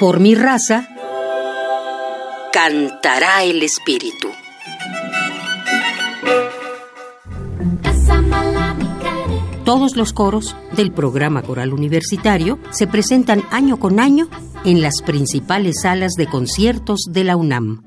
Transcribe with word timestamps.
Por 0.00 0.18
mi 0.18 0.34
raza 0.34 0.88
cantará 2.52 3.44
el 3.44 3.62
espíritu. 3.62 4.28
Todos 9.64 9.96
los 9.96 10.12
coros 10.12 10.56
del 10.72 10.92
programa 10.92 11.42
coral 11.42 11.72
universitario 11.72 12.58
se 12.70 12.88
presentan 12.88 13.44
año 13.50 13.78
con 13.78 14.00
año 14.00 14.28
en 14.64 14.82
las 14.82 15.00
principales 15.00 15.82
salas 15.82 16.14
de 16.14 16.26
conciertos 16.26 17.06
de 17.08 17.24
la 17.24 17.36
UNAM. 17.36 17.82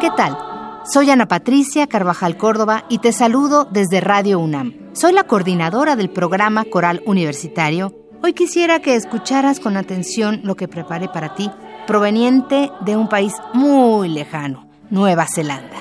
¿Qué 0.00 0.10
tal? 0.16 0.47
Soy 0.90 1.10
Ana 1.10 1.28
Patricia 1.28 1.86
Carvajal 1.86 2.38
Córdoba 2.38 2.84
y 2.88 2.96
te 2.96 3.12
saludo 3.12 3.66
desde 3.70 4.00
Radio 4.00 4.38
UNAM. 4.38 4.72
Soy 4.94 5.12
la 5.12 5.24
coordinadora 5.24 5.96
del 5.96 6.08
programa 6.08 6.64
Coral 6.64 7.02
Universitario. 7.04 7.94
Hoy 8.22 8.32
quisiera 8.32 8.80
que 8.80 8.94
escucharas 8.94 9.60
con 9.60 9.76
atención 9.76 10.40
lo 10.44 10.56
que 10.56 10.66
preparé 10.66 11.10
para 11.10 11.34
ti, 11.34 11.50
proveniente 11.86 12.72
de 12.86 12.96
un 12.96 13.06
país 13.10 13.34
muy 13.52 14.08
lejano, 14.08 14.66
Nueva 14.88 15.26
Zelanda. 15.26 15.76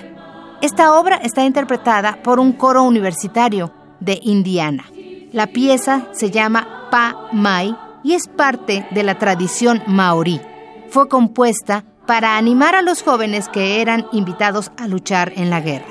Esta 0.62 1.00
obra 1.00 1.16
está 1.16 1.46
interpretada 1.46 2.22
por 2.22 2.42
un 2.42 2.52
coro 2.52 2.84
universitario 2.84 3.72
de 4.02 4.20
Indiana. 4.22 4.84
La 5.32 5.48
pieza 5.48 6.10
se 6.12 6.32
llama 6.32 6.90
Pa 6.92 7.30
Mai 7.32 7.74
y 8.04 8.14
es 8.14 8.28
parte 8.28 8.86
de 8.92 9.04
la 9.04 9.18
tradición 9.18 9.82
maorí. 9.88 10.42
Fue 10.90 11.08
compuesta 11.08 11.86
para 12.08 12.38
animar 12.38 12.74
a 12.74 12.82
los 12.82 13.04
jóvenes 13.04 13.50
que 13.50 13.82
eran 13.82 14.08
invitados 14.14 14.72
a 14.78 14.88
luchar 14.88 15.34
en 15.36 15.50
la 15.50 15.60
guerra. 15.60 15.86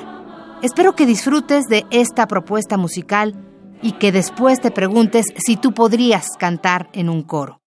Espero 0.63 0.97
que 0.97 1.07
disfrutes 1.07 1.67
de 1.67 1.85
esta 1.91 2.27
propuesta 2.27 2.79
musical 2.79 3.35
y 3.83 3.93
que 3.93 4.11
después 4.11 4.59
te 4.61 4.71
preguntes 4.71 5.27
si 5.37 5.57
tú 5.57 5.73
podrías 5.73 6.27
cantar 6.39 6.89
en 6.95 7.11
un 7.11 7.23
coro. 7.23 7.61